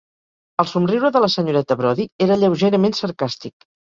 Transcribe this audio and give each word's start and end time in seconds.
El 0.63 0.69
somriure 0.71 1.11
de 1.17 1.21
la 1.25 1.29
senyoreta 1.33 1.77
Brodie 1.83 2.09
era 2.27 2.39
lleugerament 2.45 2.99
sarcàstic. 3.03 3.69